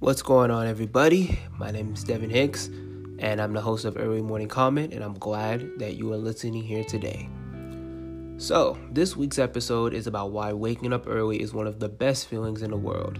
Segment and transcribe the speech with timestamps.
[0.00, 1.38] What's going on, everybody?
[1.58, 2.68] My name is Devin Hicks,
[3.18, 6.62] and I'm the host of Early Morning Comment, and I'm glad that you are listening
[6.62, 7.28] here today.
[8.38, 12.28] So, this week's episode is about why waking up early is one of the best
[12.28, 13.18] feelings in the world.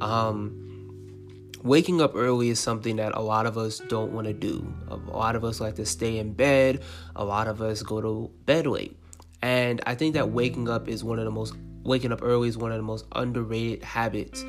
[0.00, 4.66] Um, waking up early is something that a lot of us don't want to do.
[4.88, 6.82] A lot of us like to stay in bed,
[7.14, 8.98] a lot of us go to bed late.
[9.42, 12.58] And I think that waking up is one of the most waking up early is
[12.58, 14.44] one of the most underrated habits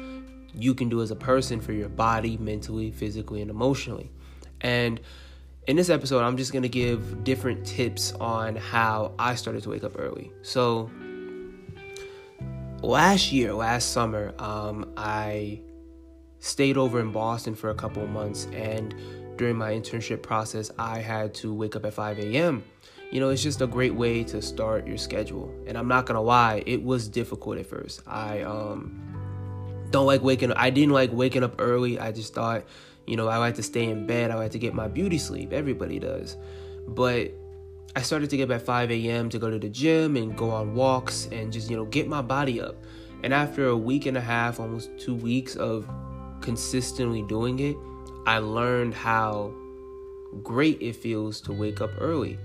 [0.57, 4.11] you can do as a person for your body, mentally, physically, and emotionally.
[4.61, 4.99] And
[5.67, 9.83] in this episode, I'm just gonna give different tips on how I started to wake
[9.83, 10.31] up early.
[10.41, 10.89] So,
[12.81, 15.61] last year, last summer, um, I
[16.39, 18.95] stayed over in Boston for a couple of months, and
[19.37, 22.63] during my internship process, I had to wake up at 5 a.m.
[23.11, 25.53] You know, it's just a great way to start your schedule.
[25.67, 28.01] And I'm not gonna lie, it was difficult at first.
[28.05, 29.06] I um
[29.91, 30.57] don't like waking up.
[30.59, 31.99] I didn't like waking up early.
[31.99, 32.65] I just thought,
[33.05, 34.31] you know, I like to stay in bed.
[34.31, 35.53] I like to get my beauty sleep.
[35.53, 36.37] Everybody does.
[36.87, 37.31] But
[37.95, 39.29] I started to get up at 5 a.m.
[39.29, 42.21] to go to the gym and go on walks and just, you know, get my
[42.21, 42.75] body up.
[43.23, 45.89] And after a week and a half, almost two weeks of
[46.41, 47.75] consistently doing it,
[48.27, 49.53] I learned how
[50.43, 52.37] great it feels to wake up early.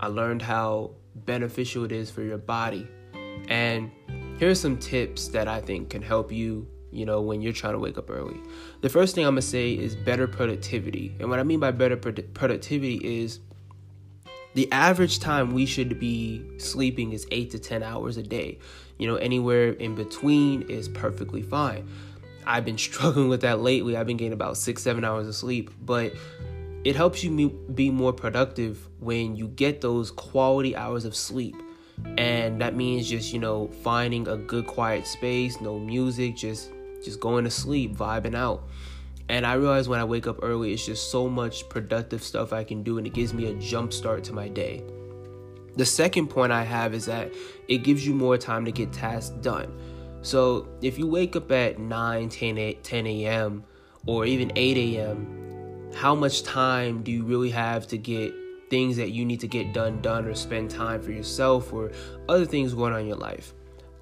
[0.00, 2.86] I learned how beneficial it is for your body.
[3.48, 3.90] And
[4.38, 7.74] here are some tips that I think can help you you know, when you're trying
[7.74, 8.38] to wake up early.
[8.80, 11.14] The first thing I'm gonna say is better productivity.
[11.20, 13.40] And what I mean by better productivity is
[14.54, 18.58] the average time we should be sleeping is eight to 10 hours a day.
[18.98, 21.88] You know, anywhere in between is perfectly fine.
[22.46, 23.96] I've been struggling with that lately.
[23.96, 26.12] I've been getting about six, seven hours of sleep, but
[26.82, 31.54] it helps you be more productive when you get those quality hours of sleep
[32.16, 36.70] and that means just you know finding a good quiet space no music just
[37.04, 38.68] just going to sleep, vibing out.
[39.28, 42.64] And I realize when I wake up early, it's just so much productive stuff I
[42.64, 44.82] can do, and it gives me a jump start to my day.
[45.76, 47.32] The second point I have is that
[47.68, 49.72] it gives you more time to get tasks done.
[50.22, 53.64] So if you wake up at 9, 10, 8, 10 a.m.,
[54.06, 58.34] or even 8 a.m., how much time do you really have to get
[58.68, 61.90] things that you need to get done done or spend time for yourself or
[62.28, 63.54] other things going on in your life?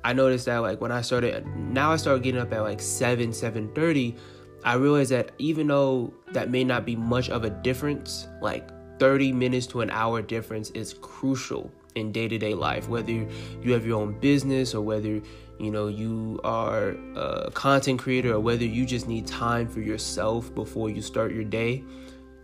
[0.04, 3.30] I noticed that like when I started now I started getting up at like 7
[3.30, 4.16] 7:30
[4.64, 9.32] I realized that even though that may not be much of a difference like 30
[9.32, 14.18] minutes to an hour difference is crucial in day-to-day life whether you have your own
[14.20, 15.20] business or whether
[15.58, 20.54] you know you are a content creator or whether you just need time for yourself
[20.54, 21.84] before you start your day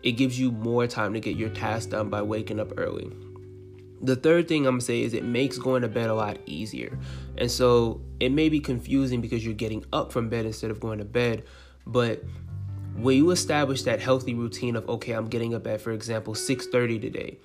[0.02, 3.10] it gives you more time to get your tasks done by waking up early
[4.02, 6.98] the third thing I'm gonna say is it makes going to bed a lot easier.
[7.38, 10.98] And so it may be confusing because you're getting up from bed instead of going
[10.98, 11.44] to bed,
[11.86, 12.22] but
[12.96, 17.00] when you establish that healthy routine of okay, I'm getting up at for example 6:30
[17.00, 17.38] today,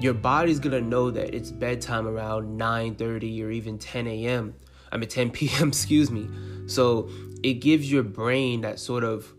[0.00, 4.54] your body's gonna know that it's bedtime around 9:30 or even 10 a.m.
[4.90, 5.68] I mean 10 p.m.
[5.68, 6.28] excuse me.
[6.66, 7.08] So
[7.42, 9.32] it gives your brain that sort of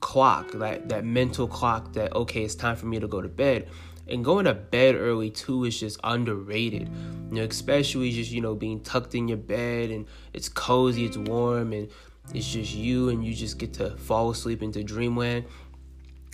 [0.00, 3.68] clock, that that mental clock that okay, it's time for me to go to bed
[4.08, 6.88] and going to bed early too is just underrated.
[7.30, 11.16] You know especially just you know being tucked in your bed and it's cozy it's
[11.16, 11.88] warm and
[12.34, 15.44] it's just you and you just get to fall asleep into dreamland.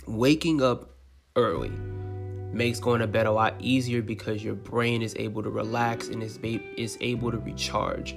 [0.05, 0.91] Waking up
[1.35, 1.71] early
[2.51, 6.21] makes going to bed a lot easier because your brain is able to relax and
[6.21, 6.37] is,
[6.77, 8.15] is able to recharge.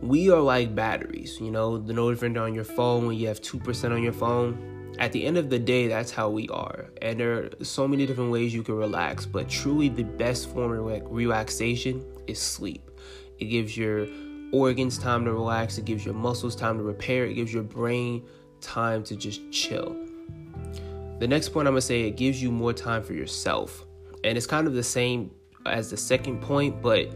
[0.00, 1.76] We are like batteries you know?
[1.76, 5.24] The no different on your phone when you have 2% on your phone at the
[5.24, 6.90] end of the day, that's how we are.
[7.00, 10.72] And there are so many different ways you can relax, but truly the best form
[10.72, 12.90] of relaxation is sleep.
[13.38, 14.06] It gives your
[14.52, 18.26] organs time to relax, it gives your muscles time to repair, it gives your brain
[18.60, 19.96] time to just chill.
[21.18, 23.86] The next point I'm gonna say, it gives you more time for yourself.
[24.22, 25.30] And it's kind of the same
[25.64, 27.10] as the second point, but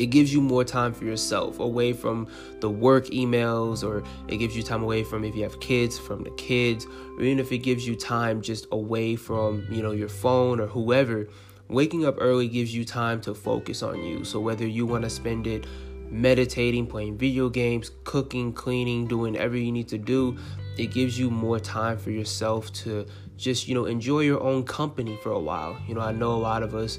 [0.00, 2.26] it gives you more time for yourself away from
[2.60, 6.24] the work emails or it gives you time away from if you have kids from
[6.24, 6.86] the kids
[7.18, 10.66] or even if it gives you time just away from you know your phone or
[10.66, 11.28] whoever
[11.68, 14.24] waking up early gives you time to focus on you.
[14.24, 15.66] So whether you want to spend it
[16.10, 20.36] meditating playing video games cooking cleaning doing whatever you need to do
[20.76, 23.06] it gives you more time for yourself to
[23.36, 25.78] just you know enjoy your own company for a while.
[25.86, 26.98] You know i know a lot of us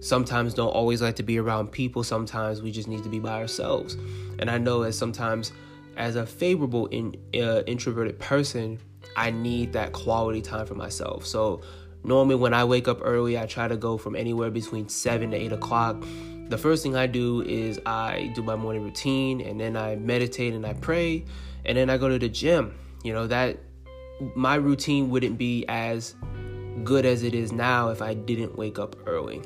[0.00, 2.02] sometimes don't always like to be around people.
[2.02, 3.96] Sometimes we just need to be by ourselves.
[4.38, 5.52] And I know that sometimes,
[5.96, 8.78] as a favorable in, uh, introverted person,
[9.16, 11.26] I need that quality time for myself.
[11.26, 11.62] So
[12.04, 15.36] normally when I wake up early, I try to go from anywhere between seven to
[15.36, 16.04] eight o'clock.
[16.48, 20.54] The first thing I do is I do my morning routine, and then I meditate
[20.54, 21.24] and I pray,
[21.66, 22.74] and then I go to the gym.
[23.02, 23.58] You know, that
[24.34, 26.14] my routine wouldn't be as
[26.84, 29.42] good as it is now if I didn't wake up early.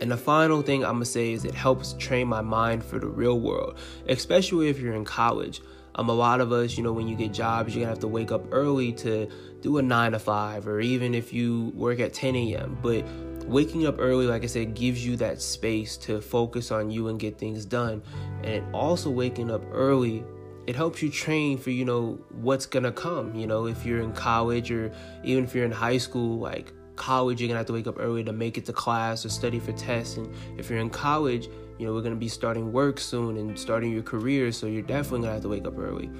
[0.00, 3.06] And the final thing I'm gonna say is it helps train my mind for the
[3.06, 3.78] real world,
[4.08, 5.62] especially if you're in college.
[5.94, 8.08] Um, a lot of us, you know, when you get jobs, you're gonna have to
[8.08, 9.28] wake up early to
[9.62, 12.78] do a nine to five, or even if you work at 10 a.m.
[12.82, 13.06] But
[13.46, 17.18] waking up early, like I said, gives you that space to focus on you and
[17.18, 18.02] get things done.
[18.44, 20.22] And also waking up early,
[20.66, 23.34] it helps you train for, you know, what's gonna come.
[23.34, 24.92] You know, if you're in college or
[25.24, 28.24] even if you're in high school, like college, you're gonna have to wake up early
[28.24, 30.16] to make it to class or study for tests.
[30.16, 31.48] And if you're in college,
[31.78, 35.20] you know, we're gonna be starting work soon and starting your career, so you're definitely
[35.20, 36.10] gonna have to wake up early.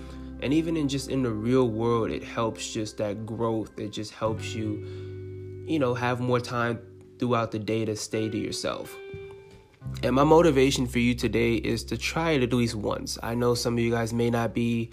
[0.42, 3.78] And even in just in the real world, it helps just that growth.
[3.78, 6.78] It just helps you, you know, have more time
[7.18, 8.94] throughout the day to stay to yourself.
[10.02, 13.18] And my motivation for you today is to try it at least once.
[13.22, 14.90] I know some of you guys may not be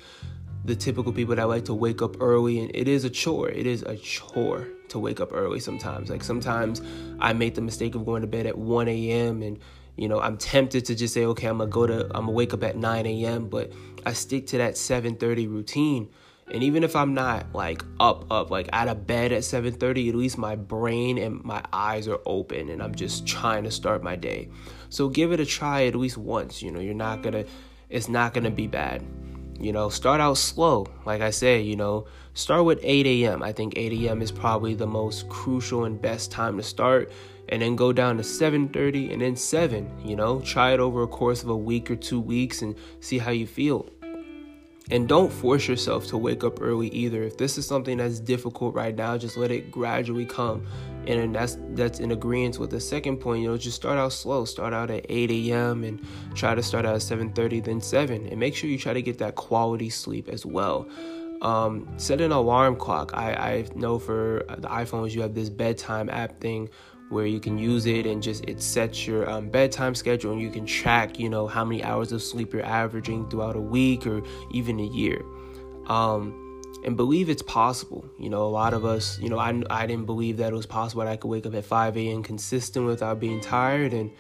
[0.66, 3.50] the typical people that like to wake up early, and it is a chore.
[3.50, 6.10] It is a chore to wake up early sometimes.
[6.10, 6.82] Like sometimes
[7.20, 9.42] I make the mistake of going to bed at 1 a.m.
[9.42, 9.60] and
[9.98, 12.54] you know I'm tempted to just say, okay, I'm gonna go to I'm gonna wake
[12.54, 13.50] up at 9 a.m.
[13.50, 13.74] But
[14.06, 16.10] I stick to that 7:30 routine.
[16.52, 20.16] And even if I'm not like up, up, like out of bed at 7:30, at
[20.16, 24.16] least my brain and my eyes are open, and I'm just trying to start my
[24.16, 24.50] day.
[24.90, 26.62] So give it a try at least once.
[26.62, 27.46] You know, you're not gonna,
[27.90, 29.04] it's not gonna be bad.
[29.60, 30.88] You know, start out slow.
[31.06, 33.42] Like I said, you know, start with 8 a.m.
[33.44, 34.22] I think 8 a.m.
[34.22, 37.12] is probably the most crucial and best time to start.
[37.50, 41.08] And then go down to 7:30 and then 7, you know, try it over a
[41.08, 43.86] course of a week or 2 weeks and see how you feel.
[44.92, 47.24] And don't force yourself to wake up early either.
[47.24, 50.66] If this is something that's difficult right now, just let it gradually come.
[51.08, 53.44] And that's that's in agreement with the second point.
[53.44, 54.46] You know, just start out slow.
[54.46, 55.84] Start out at 8 a.m.
[55.84, 58.28] and try to start out at 7:30, then 7.
[58.28, 60.88] And make sure you try to get that quality sleep as well.
[61.42, 63.12] Um, set an alarm clock.
[63.14, 66.70] I, I know for the iPhones you have this bedtime app thing
[67.10, 70.50] where you can use it and just it sets your um, bedtime schedule and you
[70.50, 74.22] can track you know how many hours of sleep you're averaging throughout a week or
[74.52, 75.22] even a year
[75.88, 76.40] um,
[76.86, 80.06] and believe it's possible you know a lot of us you know I, I didn't
[80.06, 83.20] believe that it was possible that i could wake up at 5 a.m consistent without
[83.20, 84.12] being tired and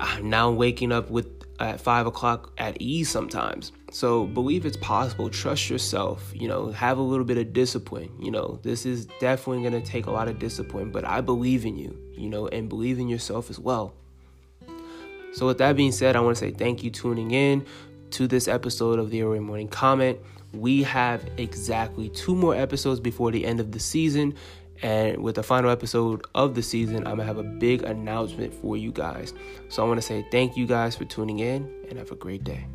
[0.00, 3.72] i'm now waking up with at five o'clock at ease sometimes.
[3.92, 5.28] So believe it's possible.
[5.28, 6.32] Trust yourself.
[6.34, 8.10] You know, have a little bit of discipline.
[8.18, 11.66] You know, this is definitely going to take a lot of discipline, but I believe
[11.66, 13.94] in you, you know, and believe in yourself as well.
[15.34, 17.66] So, with that being said, I want to say thank you tuning in
[18.12, 20.18] to this episode of the Early Morning Comment.
[20.52, 24.34] We have exactly two more episodes before the end of the season,
[24.82, 28.76] and with the final episode of the season, I'm gonna have a big announcement for
[28.76, 29.34] you guys.
[29.68, 32.66] So I wanna say thank you guys for tuning in and have a great day.